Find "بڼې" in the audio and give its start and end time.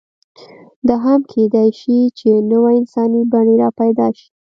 3.31-3.53